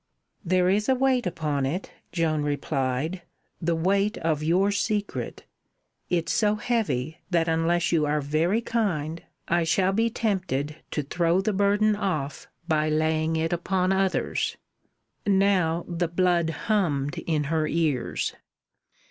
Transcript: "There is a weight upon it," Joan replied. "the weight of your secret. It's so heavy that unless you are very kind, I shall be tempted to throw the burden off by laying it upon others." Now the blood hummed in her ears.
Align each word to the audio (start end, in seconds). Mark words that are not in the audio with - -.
"There 0.43 0.67
is 0.67 0.89
a 0.89 0.95
weight 0.95 1.27
upon 1.27 1.63
it," 1.63 1.91
Joan 2.11 2.41
replied. 2.41 3.21
"the 3.61 3.75
weight 3.75 4.17
of 4.17 4.41
your 4.41 4.71
secret. 4.71 5.43
It's 6.09 6.31
so 6.33 6.55
heavy 6.55 7.19
that 7.29 7.47
unless 7.47 7.91
you 7.91 8.07
are 8.07 8.19
very 8.19 8.61
kind, 8.61 9.21
I 9.47 9.63
shall 9.63 9.93
be 9.93 10.09
tempted 10.09 10.77
to 10.89 11.03
throw 11.03 11.39
the 11.39 11.53
burden 11.53 11.95
off 11.95 12.47
by 12.67 12.89
laying 12.89 13.35
it 13.35 13.53
upon 13.53 13.91
others." 13.93 14.57
Now 15.27 15.85
the 15.87 16.07
blood 16.07 16.49
hummed 16.65 17.19
in 17.27 17.43
her 17.53 17.67
ears. 17.67 18.33